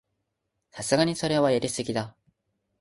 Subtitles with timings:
[0.71, 2.15] さすがにそれはやりすぎだ